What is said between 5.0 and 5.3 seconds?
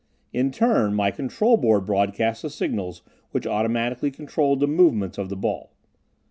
of